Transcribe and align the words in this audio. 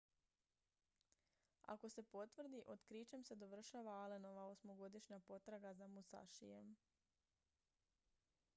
ako 1.65 1.89
se 1.89 2.03
potvrdi 2.03 2.61
otkrićem 2.65 3.23
se 3.23 3.35
dovršava 3.35 3.91
allenova 4.05 4.45
osmogodišnja 4.45 5.19
potraga 5.27 5.73
za 5.73 5.87
musashijem 5.87 6.75